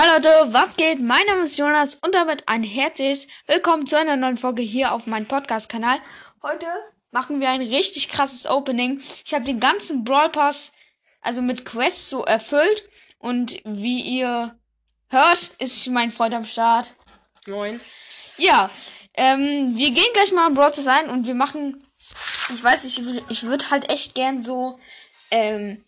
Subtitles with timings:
[0.00, 1.00] Hallo Leute, was geht?
[1.00, 5.08] Mein Name ist Jonas und damit ein herzliches Willkommen zu einer neuen Folge hier auf
[5.08, 5.98] meinem Podcast-Kanal.
[6.40, 6.66] Heute
[7.10, 9.02] machen wir ein richtig krasses Opening.
[9.24, 10.72] Ich habe den ganzen Brawl Pass,
[11.20, 12.84] also mit Quests so erfüllt
[13.18, 14.56] und wie ihr
[15.08, 16.94] hört, ist mein Freund am Start.
[17.48, 17.80] Moin.
[18.36, 18.70] Ja,
[19.14, 21.82] ähm, wir gehen gleich mal in Brawl Stars ein und wir machen,
[22.54, 24.78] ich weiß nicht, ich, ich würde halt echt gern so,
[25.32, 25.84] ähm,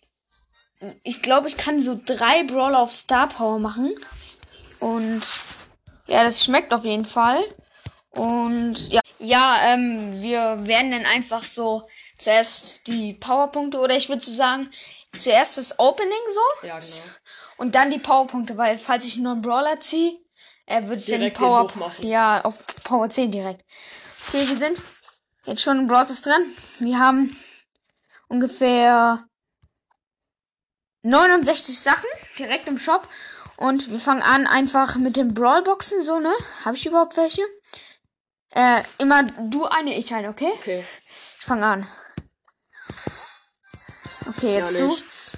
[1.03, 3.93] ich glaube, ich kann so drei Brawler auf Star Power machen.
[4.79, 5.21] Und
[6.07, 7.43] ja, das schmeckt auf jeden Fall.
[8.11, 11.87] Und ja, ja, ähm, wir werden dann einfach so
[12.17, 14.69] zuerst die Powerpunkte oder ich würde so sagen,
[15.17, 16.91] zuerst das Opening so Ja, genau.
[17.57, 20.19] und dann die Powerpunkte, weil falls ich nur einen Brawler ziehe,
[20.65, 22.07] er wird dann den Power machen.
[22.07, 23.63] ja auf Power 10 direkt.
[24.27, 24.81] Okay, wir sind
[25.45, 26.45] jetzt schon in Brawl Stars drin.
[26.79, 27.35] Wir haben
[28.27, 29.25] ungefähr
[31.03, 33.07] 69 Sachen direkt im Shop
[33.57, 36.33] und wir fangen an einfach mit den Brawlboxen so, ne?
[36.65, 37.41] Habe ich überhaupt welche?
[38.49, 40.51] Äh, immer du eine, ich eine, okay?
[40.57, 40.85] Okay.
[41.39, 41.87] Ich fange an.
[44.27, 44.87] Okay, jetzt ja, du.
[44.87, 45.31] nichts.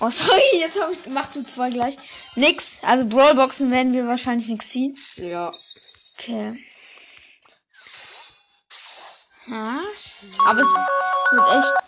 [0.00, 1.96] Oh, sorry, jetzt hab ich, mach du zwei gleich.
[2.34, 2.78] Nix.
[2.82, 4.98] Also Brawlboxen werden wir wahrscheinlich nix ziehen.
[5.16, 5.52] Ja.
[6.18, 6.62] Okay.
[9.48, 9.80] Ja,
[10.44, 11.85] aber es, es wird echt.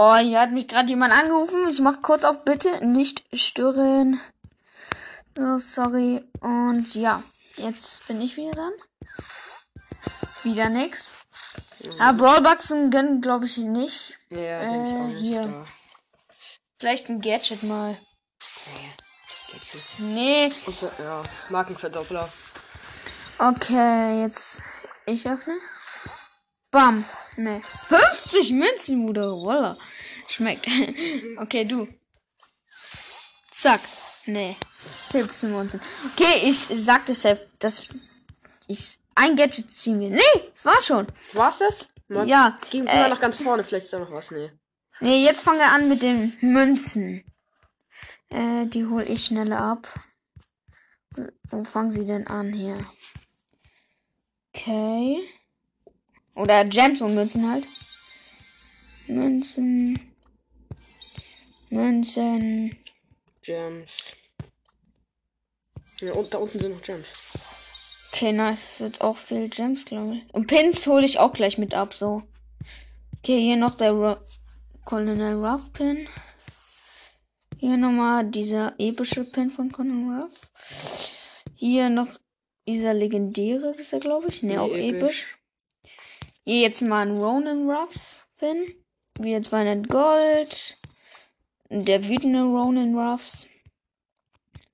[0.00, 1.68] Oh, hier hat mich gerade jemand angerufen.
[1.68, 4.20] Ich mach kurz auf Bitte nicht stören.
[5.36, 6.22] So, sorry.
[6.40, 7.24] Und ja,
[7.56, 8.72] jetzt bin ich wieder dran.
[10.44, 11.14] Wieder nix.
[11.98, 14.16] Aber Brawlboxen gönnen glaube ich nicht.
[14.30, 15.18] Ja, denke ich Äh, auch nicht.
[15.20, 15.42] hier.
[15.42, 15.66] Da.
[16.78, 17.98] Vielleicht ein Gadget mal.
[19.50, 19.98] Geht nicht.
[19.98, 20.50] Nee.
[20.50, 22.28] Für, ja, Markenverdoppler.
[23.40, 24.62] Okay, jetzt
[25.06, 25.58] ich öffne.
[26.70, 27.04] Bam.
[27.36, 27.62] Nee.
[27.88, 29.30] 50 Münzen, Bruder.
[29.32, 29.76] Voila.
[30.28, 30.66] Schmeckt.
[31.38, 31.88] Okay, du.
[33.50, 33.80] Zack.
[34.26, 34.56] Nee.
[35.10, 35.80] 17 Münzen.
[36.12, 37.88] Okay, ich sagte safe, dass
[38.66, 40.10] ich ein Gadget ziehen will.
[40.10, 41.06] Nee, das war schon.
[41.32, 41.88] War's das?
[42.08, 42.58] Mal, Ja.
[42.70, 44.30] Gehen wir Äh, nach ganz vorne, vielleicht ist da noch was.
[44.30, 44.50] Nee.
[45.00, 47.24] nee, jetzt fangen wir an mit den Münzen.
[48.30, 49.88] Äh, die hol ich schneller ab.
[51.50, 52.76] Wo fangen sie denn an hier?
[54.54, 55.20] Okay.
[56.34, 57.66] Oder Gems und Münzen halt.
[59.06, 59.98] Münzen.
[61.70, 62.76] Münzen.
[63.42, 63.90] Gems.
[66.00, 67.06] Ja, und da unten sind noch Gems.
[68.12, 68.74] Okay, nice.
[68.74, 70.34] Es wird auch viel Gems, glaube ich.
[70.34, 72.22] Und Pins hole ich auch gleich mit ab, so.
[73.18, 74.16] Okay, hier noch der Ru
[74.84, 76.08] Colonel Ruff Pin.
[77.58, 80.50] Hier nochmal dieser epische Pin von Colonel Ruff.
[81.54, 82.08] Hier noch
[82.66, 84.42] dieser legendäre, ist er, glaube ich.
[84.42, 85.02] Ne, Nee, auch episch.
[85.02, 85.38] episch.
[86.44, 88.74] Hier jetzt mal ein Ronan Ruffs Pin.
[89.18, 90.77] Wieder 200 Gold.
[91.70, 93.46] Der wütende Ronan Ruffs.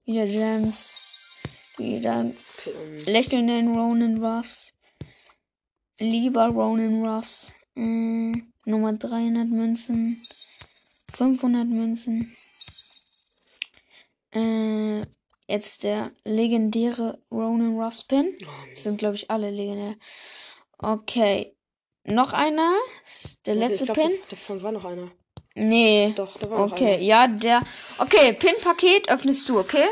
[0.04, 0.94] Wieder Gems.
[1.76, 2.30] Wieder
[3.06, 4.72] lächelnden Ronan Ruffs.
[5.98, 7.52] Lieber Ronan Ruffs.
[7.76, 8.32] Äh,
[8.64, 10.24] Nummer 300 Münzen.
[11.12, 12.34] 500 Münzen.
[14.32, 15.00] Äh,
[15.48, 18.36] jetzt der legendäre Ronan Ruffs Pin.
[18.70, 19.96] Das sind, glaube ich, alle legendär.
[20.78, 21.56] Okay.
[22.06, 22.74] Noch einer.
[23.46, 24.16] Der letzte ich glaub, Pin.
[24.24, 25.10] da- Davon war noch einer.
[25.54, 26.12] Nee.
[26.16, 27.60] Doch, da war Okay, ja, der.
[27.98, 29.86] Okay, Pin-Paket öffnest du, okay?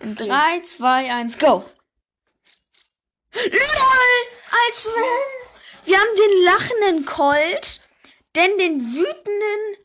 [0.00, 1.64] In 3, 2, 1, go.
[3.32, 3.42] LOL!
[4.66, 5.46] Als wenn!
[5.86, 7.80] Wir haben den lachenden Colt,
[8.34, 9.76] denn den wütenden,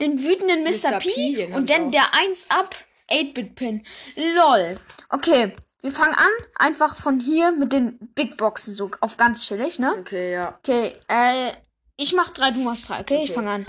[0.00, 0.92] den wütenden Mr.
[0.92, 0.98] Mr.
[0.98, 2.74] P, P, und ich dann der 1-Up
[3.10, 3.86] 8-Bit-Pin.
[4.16, 4.78] LOL.
[5.10, 9.78] Okay, wir fangen an, einfach von hier mit den Big Boxen, so auf ganz chillig,
[9.78, 9.94] ne?
[10.00, 10.58] Okay, ja.
[10.58, 11.52] Okay, äh,
[11.96, 13.16] ich mach drei, du machst drei, okay?
[13.22, 13.34] Ich Okay.
[13.34, 13.66] fange an.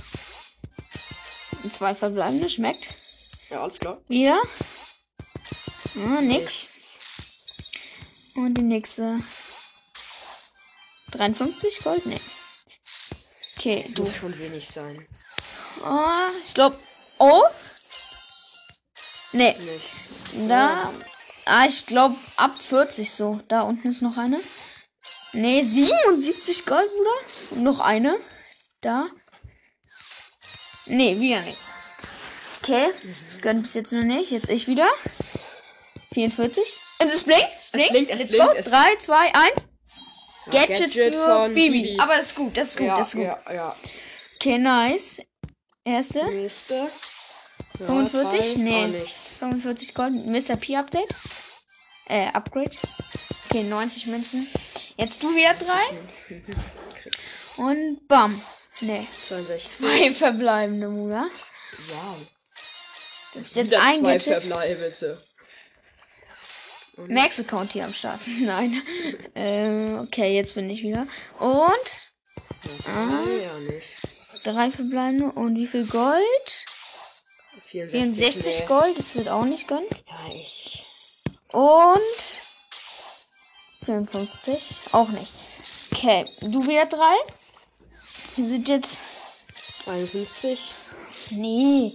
[1.72, 2.90] Zwei verbleibende, schmeckt.
[3.50, 4.00] Ja, alles klar.
[4.08, 4.42] Wieder.
[5.96, 6.72] Ah, nix.
[8.36, 9.20] Und die nächste.
[11.12, 12.06] 53 Gold?
[12.06, 12.20] Nee.
[13.58, 14.04] Okay, Das du.
[14.04, 15.08] muss schon wenig sein.
[15.84, 16.10] Oh,
[16.42, 16.78] ich glaube.
[17.20, 17.44] Oh?
[19.32, 20.48] Nee, Nichts.
[20.48, 20.94] da.
[21.46, 23.40] Ah, ich glaube ab 40 so.
[23.48, 24.40] Da unten ist noch eine.
[25.34, 27.52] Nee, 77 Gold, Bruder.
[27.52, 28.18] Und noch eine.
[28.82, 29.08] Da.
[30.88, 31.58] Nee, wieder nicht.
[32.62, 32.90] Okay.
[33.42, 34.32] Gönnt bis jetzt noch nicht.
[34.32, 34.90] Jetzt ich wieder.
[36.14, 36.64] 44.
[37.02, 37.48] Und es blinkt.
[37.58, 37.92] Es blinkt.
[37.92, 38.58] blinkt, es Let's blinkt, go.
[38.58, 39.68] es- 3, 2, 1.
[40.52, 41.82] Gadget, Gadget für Bibi.
[41.82, 42.00] Bibi.
[42.00, 43.24] Aber ist gut, das ist gut, ja, das ist gut.
[43.24, 43.76] ja, ja.
[44.36, 45.22] Okay, nice.
[45.84, 46.24] Erste.
[46.32, 46.90] Nächste.
[47.80, 48.54] Ja, 45?
[48.54, 48.84] drei, Nee.
[48.84, 49.16] Auch nicht.
[49.40, 50.14] 45 Gold.
[50.28, 50.56] Mr.
[50.56, 51.14] P Update.
[52.08, 52.78] Äh, Upgrade.
[53.50, 54.48] Okay, 90 Münzen.
[54.98, 55.98] Jetzt du wieder drei.
[57.58, 58.42] Und bam.
[58.82, 59.08] Nee.
[59.28, 59.68] 62.
[59.70, 61.28] Zwei verbleibende, Bruder.
[61.90, 62.18] Wow.
[63.42, 64.20] Ist jetzt Wieder ein zwei.
[64.20, 65.22] Verbleibende.
[67.08, 68.22] Max Account hier am Start.
[68.40, 68.82] Nein.
[69.36, 71.08] ähm, okay, jetzt bin ich wieder.
[71.40, 72.12] Und
[72.88, 73.24] Ah.
[73.28, 73.88] Ja, nicht.
[74.44, 75.32] drei verbleibende.
[75.32, 76.66] Und wie viel Gold?
[77.70, 78.66] 64, 64 nee.
[78.66, 79.88] Gold, das wird auch nicht gönnen.
[80.08, 80.86] Ja, ich.
[81.52, 82.00] Und
[83.86, 85.34] 54, auch nicht.
[85.92, 87.16] Okay, du wieder drei.
[88.36, 88.98] Wir sind jetzt.
[89.88, 90.72] 51.
[91.32, 91.94] Nee.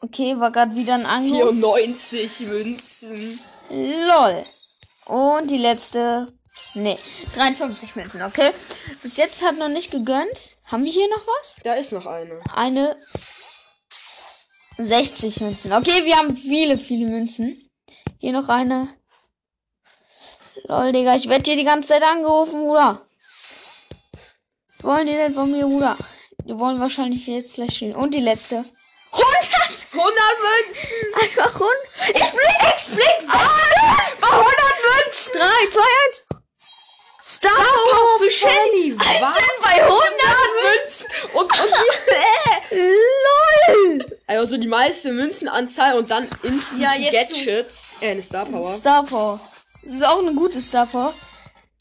[0.00, 1.50] Okay, war gerade wieder ein Anruf.
[1.50, 3.40] 94 Münzen.
[3.68, 4.44] LOL.
[5.06, 6.32] Und die letzte.
[6.74, 6.98] Nee,
[7.34, 8.52] 53 Münzen, okay.
[9.02, 10.56] Bis jetzt hat noch nicht gegönnt.
[10.64, 11.60] Haben wir hier noch was?
[11.64, 12.40] Da ist noch eine.
[12.54, 12.96] Eine
[14.78, 15.72] 60 Münzen.
[15.72, 17.70] Okay, wir haben viele, viele Münzen.
[18.18, 18.88] Hier noch eine.
[20.64, 23.06] Lol, Digga, ich werde hier die ganze Zeit angerufen, Bruder.
[24.80, 25.94] Was wollen die denn von mir, Bruder?
[26.46, 27.94] Die wollen wahrscheinlich jetzt gleich stehen.
[27.94, 28.64] Und die letzte.
[29.12, 29.86] 100!
[29.92, 31.14] 100 Münzen!
[31.20, 31.70] Einfach 100!
[32.14, 32.76] Ich blick!
[32.78, 33.28] Ich blick!
[33.28, 34.46] Bei 100
[35.04, 35.32] Münzen!
[35.34, 35.40] 3,
[35.70, 36.26] 2, 1!
[37.22, 38.92] Star Power für Shelly!
[38.92, 40.00] Ich bin bei 100
[40.64, 41.06] Münzen!
[41.34, 41.50] Und, und
[42.70, 44.18] die, LOL!
[44.28, 47.66] also die meiste Münzenanzahl und dann instant Ja, jetzt Gadget.
[48.00, 48.62] Äh, eine Star Power.
[48.62, 49.40] Star Power.
[49.84, 51.12] Das ist auch eine gute Star Power.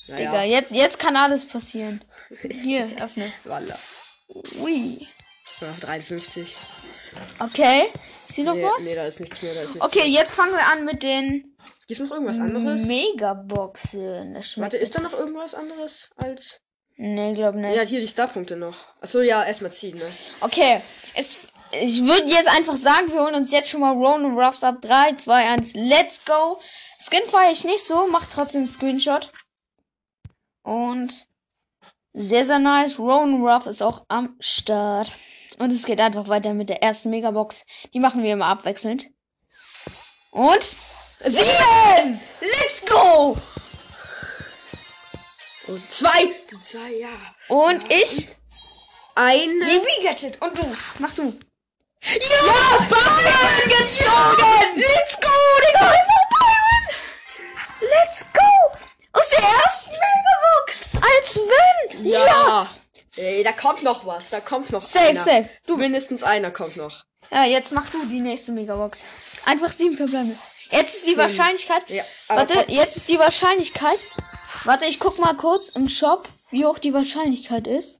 [0.10, 2.04] Digga, Naja, jetzt, jetzt kann alles passieren.
[2.42, 3.32] Hier, öffne.
[3.44, 3.78] Walla.
[4.60, 5.08] Ui.
[5.62, 6.56] Ja, 53.
[7.40, 7.90] Okay.
[8.28, 8.84] Ist hier noch nee, was?
[8.84, 9.54] nee, da ist nichts mehr.
[9.56, 11.56] Da ist nichts Okay, jetzt fangen wir an mit den
[11.90, 12.86] Gibt noch irgendwas anderes?
[12.86, 14.36] Megaboxen.
[14.36, 14.74] Das schmeckt.
[14.74, 16.62] Warte, ist da noch irgendwas anderes als.
[16.98, 17.76] Nee, glaub nicht.
[17.76, 18.76] Ja, hier die Starpunkte noch.
[19.02, 20.06] Achso, ja, erstmal ziehen, ne?
[20.42, 20.82] Okay,
[21.16, 24.82] es, ich würde jetzt einfach sagen, wir holen uns jetzt schon mal Ronan Ruffs ab.
[24.82, 26.60] 3, 2, 1, let's go.
[27.00, 29.32] Skin feiere ich nicht so, mach trotzdem einen Screenshot.
[30.62, 31.29] Und
[32.14, 33.00] sehr, sehr nice.
[33.00, 35.14] Ronan Ruff ist auch am Start.
[35.58, 37.66] Und es geht einfach weiter mit der ersten Megabox.
[37.94, 39.08] Die machen wir immer abwechselnd.
[40.32, 40.76] Und
[41.26, 42.20] sieben!
[42.40, 43.38] Let's go!
[45.68, 46.34] Und zwei!
[46.64, 47.10] Zwei, ja.
[47.50, 48.30] Und ich
[49.16, 49.66] Eine.
[49.66, 50.42] Nee, wie Gadget.
[50.42, 50.76] Und du.
[51.00, 51.38] Mach du.
[52.02, 54.78] Ja, Byron gezogen!
[54.78, 55.30] Let's go,
[55.68, 55.90] Digga!
[55.90, 56.86] Einfach Byron!
[57.82, 58.78] Let's go!
[59.12, 59.59] Aus der
[62.04, 62.12] wenn!
[62.12, 62.70] Ja.
[63.16, 64.30] Ey, da kommt noch was.
[64.30, 65.20] Da kommt noch Safe, einer.
[65.20, 65.50] safe.
[65.66, 65.78] Du.
[65.78, 67.04] Mindestens einer kommt noch.
[67.32, 69.04] Ja, jetzt mach du die nächste Megabox.
[69.46, 70.38] Einfach sieben verbleibende.
[70.72, 71.84] Jetzt ist die Wahrscheinlichkeit.
[71.90, 74.00] Ja, Warte, trotzdem- jetzt ist die Wahrscheinlichkeit.
[74.66, 77.98] Warte, ich guck mal kurz im Shop, wie hoch die Wahrscheinlichkeit ist.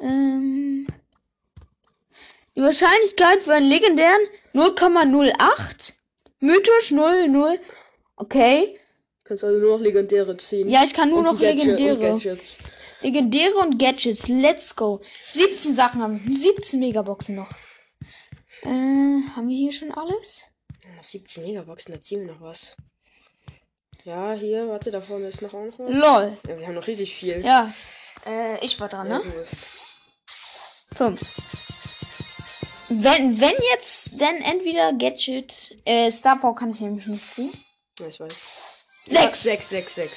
[0.00, 0.86] Ähm.
[2.56, 4.20] Die Wahrscheinlichkeit für einen legendären
[4.54, 5.94] 0,08.
[6.40, 7.58] Mythisch 0,0.
[8.16, 8.78] Okay.
[9.24, 10.68] Kannst also nur noch legendäre ziehen.
[10.68, 12.38] Ja, ich kann nur Und noch Gadget- legendäre.
[13.00, 14.28] Legendäre und Gadgets.
[14.28, 15.00] Let's go.
[15.28, 16.36] 17 Sachen haben wir.
[16.36, 17.50] 17 Megaboxen noch.
[18.62, 20.44] Äh, haben wir hier schon alles?
[20.96, 22.76] Noch 17 Megaboxen, da ziehen wir noch was.
[24.04, 25.92] Ja, hier, warte, da vorne ist noch auch noch was.
[25.92, 26.36] Lol.
[26.48, 27.44] Ja, wir haben noch richtig viel.
[27.44, 27.72] Ja.
[28.26, 29.24] Äh, ich war dran, Ja, ne?
[29.24, 29.54] du bist.
[30.94, 31.20] Fünf.
[32.88, 37.52] Wenn, wenn jetzt denn entweder Gadget, äh, Star Power kann ich nämlich nicht ziehen.
[38.00, 38.32] Ja, ich weiß.
[39.06, 39.44] Sechs.
[39.44, 40.16] Ja, sechs, sechs, sechs.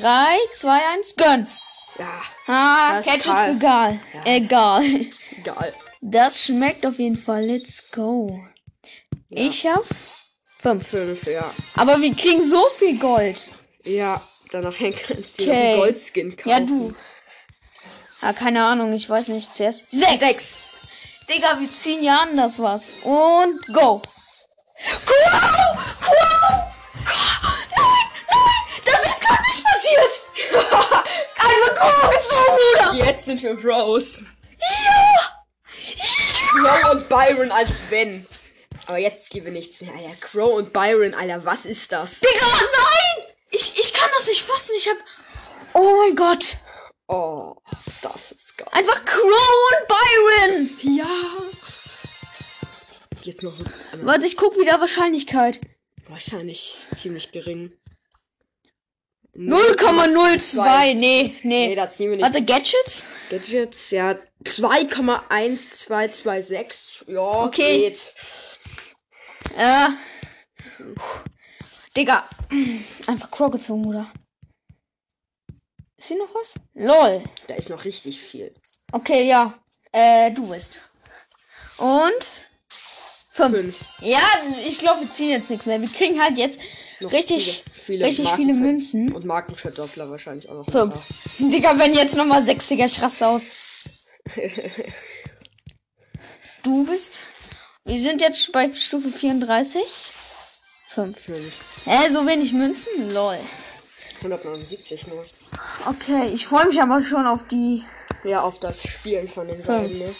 [0.00, 1.46] Drei, zwei, eins, gönn.
[1.98, 3.52] Ja, Ah, Das ist Gadget Karl.
[3.52, 4.00] für Gal.
[4.12, 4.20] Ja.
[4.24, 4.84] Egal.
[5.38, 5.74] egal.
[6.00, 7.44] Das schmeckt auf jeden Fall.
[7.44, 8.44] Let's go.
[9.28, 9.46] Ja.
[9.46, 9.84] Ich hab
[10.60, 10.88] fünf.
[10.88, 11.48] Fünf, ja.
[11.76, 13.48] Aber wir kriegen so viel Gold.
[13.84, 14.20] Ja,
[14.50, 15.76] danach hängt kannst du Okay.
[15.76, 16.48] Goldskin kaufen.
[16.50, 16.92] Ja, du.
[18.20, 19.54] Ah, keine Ahnung, ich weiß nicht.
[19.54, 19.86] Zuerst.
[19.92, 20.18] Sechs.
[20.20, 20.48] Sechs.
[21.28, 22.92] Digga, wir ziehen ja anders was.
[23.04, 24.02] Und go.
[25.06, 25.14] Quo!
[26.00, 26.14] Quo!
[27.76, 28.46] Nein, nein,
[28.84, 29.20] das ist
[29.96, 30.20] passiert.
[31.38, 32.56] Einfach Quo gezogen,
[32.92, 33.04] Bruder.
[33.06, 34.22] Jetzt sind wir Bros.
[34.84, 35.44] Ja.
[36.52, 38.26] Crow und Byron als wenn.
[38.86, 40.14] Aber jetzt geben wir nichts mehr, Alter.
[40.20, 42.20] Crow und Byron, Alter, was ist das?
[42.20, 43.26] Digga, nein.
[43.50, 44.72] Ich, ich kann das nicht fassen.
[44.76, 44.96] Ich hab...
[45.74, 46.56] Oh mein Gott.
[47.08, 47.56] Oh,
[48.02, 48.68] das ist geil.
[48.72, 49.20] Einfach Crow
[49.70, 50.70] und Byron.
[50.96, 51.06] Ja.
[53.22, 53.54] Jetzt noch
[54.02, 55.60] Warte, ich guck wieder Wahrscheinlichkeit.
[56.08, 57.72] wahrscheinlich ziemlich gering.
[59.36, 60.94] 0,02.
[60.94, 61.68] Nee, nee.
[61.68, 62.24] Nee, da ziehen wir nicht.
[62.24, 63.08] Warte, Gadgets?
[63.30, 67.04] Gadgets, ja, 2,1226.
[67.08, 67.80] Ja, Okay.
[67.80, 68.14] geht.
[69.56, 69.88] Äh.
[71.96, 72.28] Digga.
[73.06, 74.10] Einfach Crow gezogen, Bruder.
[75.96, 76.54] Ist hier noch was?
[76.74, 77.22] LOL.
[77.48, 78.52] Da ist noch richtig viel.
[78.92, 79.58] Okay, ja.
[79.92, 80.80] Äh, du bist.
[81.78, 82.44] Und.
[83.30, 83.50] Fünf.
[83.52, 83.76] Fünf.
[84.00, 84.20] Ja,
[84.64, 85.80] ich glaube, wir ziehen jetzt nichts mehr.
[85.80, 86.60] Wir kriegen halt jetzt
[87.00, 89.12] richtig, viele, richtig Marken- viele Münzen.
[89.12, 90.70] Und Markenverdoppler wahrscheinlich auch noch.
[90.70, 90.94] Fünf.
[91.38, 93.44] Digga, wenn jetzt nochmal 60er, ich raste aus.
[96.62, 97.20] du bist.
[97.84, 99.82] Wir sind jetzt bei Stufe 34.
[100.88, 101.18] 5.
[101.18, 101.52] Fünf.
[101.84, 103.10] Hä, so wenig Münzen?
[103.12, 103.38] Lol.
[104.18, 105.22] 179 nur.
[105.86, 107.84] Okay, ich freue mich aber schon auf die.
[108.22, 109.66] Ja, auf das Spielen von den Fünf.
[109.66, 110.14] beiden, ne?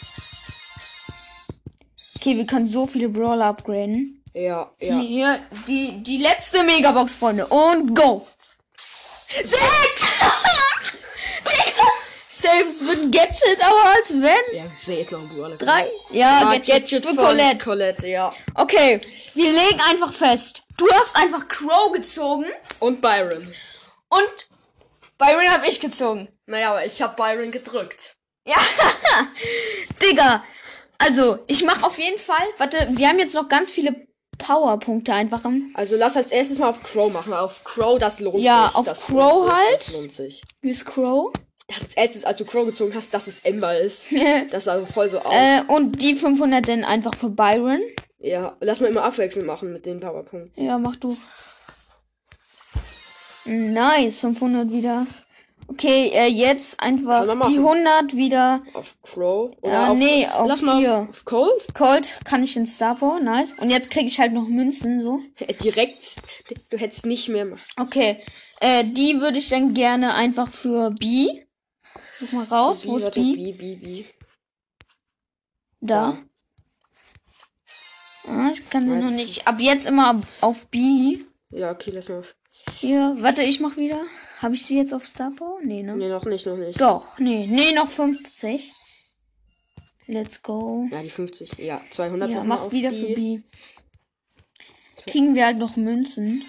[2.16, 4.22] Okay, wir können so viele Brawler upgraden.
[4.34, 4.98] Ja, ja.
[4.98, 7.46] Hier, die, die letzte Megabox, Freunde.
[7.46, 8.26] Und go!
[9.28, 10.20] Sechs!
[11.44, 11.86] Digga!
[12.26, 14.56] Selbst wird ein Gadget, aber als wenn.
[14.56, 15.56] Ja, wer ist noch ein Brawler?
[15.56, 15.88] Drei?
[16.10, 17.64] Ja, Ah, Gadget, Gadget für Colette.
[17.64, 18.32] Colette, ja.
[18.54, 19.00] Okay,
[19.34, 20.62] wir legen einfach fest.
[20.76, 22.46] Du hast einfach Crow gezogen
[22.80, 23.54] Und Byron.
[24.08, 24.48] und
[25.16, 26.28] Byron hab ich gezogen.
[26.46, 28.16] Naja, aber ich hab Byron gedrückt.
[28.44, 28.56] Ja,
[30.02, 30.44] Digga.
[30.98, 32.44] Also, ich mach auf jeden Fall.
[32.58, 34.06] Warte, wir haben jetzt noch ganz viele
[34.38, 35.70] Powerpunkte einfach im.
[35.74, 37.32] Also lass als erstes mal auf Crow machen.
[37.32, 38.76] Auf Crow, das lohnt Ja, sich.
[38.76, 39.74] auf das Crow lohnt sich, halt.
[39.80, 40.42] Das lohnt sich.
[40.62, 41.32] Miss Crow.
[41.80, 44.06] Als erstes, als du Crow gezogen hast, dass es Ember ist.
[44.50, 45.32] Das sah also voll so aus.
[45.34, 47.80] äh, und die 500 dann einfach für Byron.
[48.18, 50.62] Ja, lass mal immer abwechselnd machen mit den Powerpunkten.
[50.64, 51.16] Ja, mach du.
[53.44, 55.06] Nice, 500 wieder.
[55.66, 57.58] Okay, äh, jetzt einfach die machen.
[57.58, 58.62] 100 wieder.
[58.74, 59.54] Auf Crow?
[59.64, 61.08] Ja, auf, nee, auf lass mal hier.
[61.10, 61.74] auf Cold?
[61.74, 63.52] Cold kann ich in Star Power, nice.
[63.54, 65.20] Und jetzt krieg ich halt noch Münzen, so.
[65.38, 66.16] Äh, Direkt,
[66.70, 67.62] du hättest nicht mehr machen.
[67.80, 68.22] Okay,
[68.60, 71.42] äh, die würde ich dann gerne einfach für B.
[72.16, 73.34] Such mal raus, wo ist B?
[73.34, 74.04] B, B, B.
[75.80, 76.18] Da.
[78.26, 79.46] Ah, ich kann den noch nicht.
[79.46, 81.18] Ab jetzt immer auf B.
[81.50, 82.34] Ja, okay, lass mal auf.
[82.78, 84.00] Hier, warte, ich mach wieder.
[84.44, 85.58] Habe ich sie jetzt auf Star Power?
[85.62, 85.96] Nee, ne?
[85.96, 86.78] Nee, noch nicht, noch nicht.
[86.78, 88.70] Doch, nee, nee, noch 50.
[90.06, 90.86] Let's go.
[90.92, 91.52] Ja, die 50.
[91.58, 92.96] Ja, 200 Ja, mach wieder B.
[93.08, 93.40] für B.
[95.06, 96.44] Kriegen wir halt noch Münzen.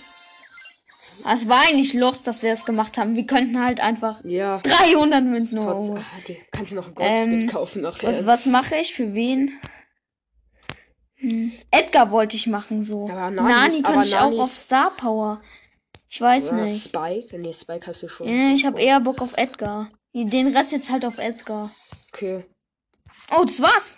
[1.24, 3.16] Ah, Es war eigentlich los, dass wir das gemacht haben.
[3.16, 4.60] Wir könnten halt einfach Ja.
[4.60, 6.04] 300 Münzen Trotz, holen.
[6.04, 8.10] ah, die kannst du noch ein Goldschnitt Ähm, kaufen nachher.
[8.10, 8.94] Was, was mache ich?
[8.94, 9.54] Für wen?
[11.16, 11.54] Hm.
[11.72, 13.10] Edgar wollte ich machen, so.
[13.10, 15.42] Aber Nani, Nani könnte ich Nani auch auf Star Power.
[16.16, 16.86] Ich weiß Oder nicht.
[16.86, 17.38] Spike?
[17.38, 18.26] Nee, Spike hast du schon.
[18.30, 19.90] Ja, ich habe eher Bock auf Edgar.
[20.14, 21.70] Den Rest jetzt halt auf Edgar.
[22.14, 22.46] Okay.
[23.38, 23.98] Oh, das war's.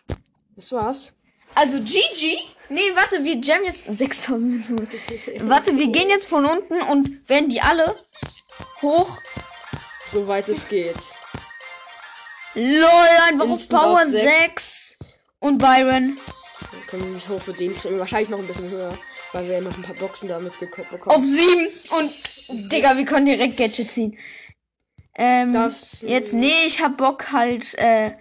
[0.55, 1.13] Das war's.
[1.53, 2.39] Also GG?
[2.69, 4.89] Nee, warte, wir jammen jetzt 6000 Münzen.
[5.41, 7.95] warte, wir gehen jetzt von unten und werden die alle
[8.81, 9.19] hoch.
[10.11, 10.97] Soweit es geht.
[12.55, 14.97] LOL, einfach auf Power auf 6.
[15.37, 16.19] Und Byron
[16.71, 17.99] Dann können wir nicht hoch für den kriegen.
[17.99, 18.97] Wahrscheinlich noch ein bisschen höher.
[19.33, 21.25] Weil wir ja noch ein paar Boxen damit geko- auf bekommen.
[21.25, 21.67] 7.
[21.97, 24.17] Und, Digga, wir können direkt Gadget ziehen.
[25.15, 28.11] Ähm, Das- jetzt, nee, ich hab Bock halt, äh,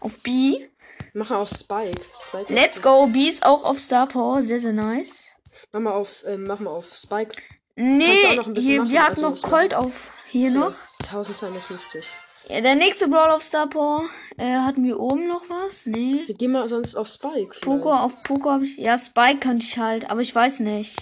[0.00, 0.66] auf B.
[1.14, 2.00] Mach auf Spike.
[2.28, 4.42] Spike Let's go, B ist auch auf Star Power.
[4.42, 5.36] Sehr, sehr nice.
[5.72, 7.32] Mach mal auf, ähm, mach mal auf Spike.
[7.76, 10.74] Nee, hier, wir hatten also noch Colt auf, hier noch.
[11.04, 12.06] 1250.
[12.46, 14.08] Ja, der nächste Brawl auf Star Power.
[14.38, 15.86] Äh, hatten wir oben noch was?
[15.86, 16.22] Nee.
[16.26, 17.58] Wir gehen mal sonst auf Spike.
[17.60, 18.76] Poco, auf Poco habe ich.
[18.76, 20.96] Ja, Spike könnte ich halt, aber ich weiß nicht.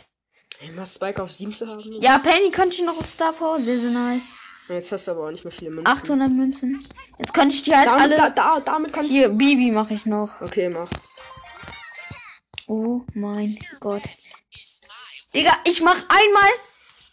[0.60, 1.82] Ey, mal Spike auf 7 zu haben.
[2.00, 3.60] Ja, Penny könnte ich noch auf Star Power.
[3.60, 4.36] Sehr, sehr nice.
[4.68, 5.86] Jetzt hast du aber auch nicht mehr viele Münzen.
[5.86, 6.84] 800 Münzen.
[7.18, 8.16] Jetzt könnte ich die halt Damit, alle.
[8.16, 9.10] da, da, damit kann ich.
[9.10, 10.40] Hier, Bibi mache ich noch.
[10.40, 10.90] Okay, mach.
[12.66, 14.02] Oh mein Gott.
[15.34, 16.50] Digga, ich mach einmal.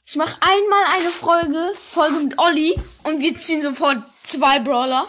[0.06, 5.08] Ich mach einmal eine Folge, Folge mit Olli und wir ziehen sofort zwei Brawler.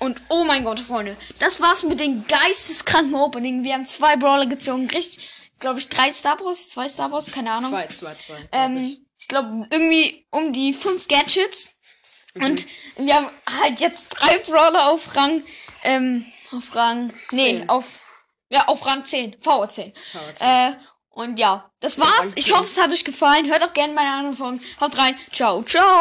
[0.00, 3.62] Und oh mein Gott, Freunde, das war's mit den geisteskranken Opening.
[3.62, 5.28] Wir haben zwei Brawler gezogen, richtig,
[5.60, 7.70] glaube ich, drei Star Wars, zwei Star Wars, keine Ahnung.
[7.70, 8.34] Zwei, zwei, zwei.
[8.36, 8.48] glaub ich.
[8.52, 11.70] Ähm, ich glaube irgendwie um die fünf Gadgets.
[12.34, 13.30] Und wir haben
[13.60, 15.42] halt jetzt drei Brawler auf Rang,
[15.84, 17.68] ähm, auf Rang, nee, Zehn.
[17.68, 17.84] auf,
[18.48, 19.92] ja, auf Rang 10, VR10.
[20.12, 20.72] VR10.
[20.72, 20.76] Äh,
[21.10, 22.32] und ja, das war's.
[22.34, 22.54] Ich 10.
[22.54, 23.48] hoffe, es hat euch gefallen.
[23.48, 24.60] Hört auch gerne meine anderen Folgen.
[24.80, 25.16] Haut rein.
[25.30, 25.92] Ciao, ciao.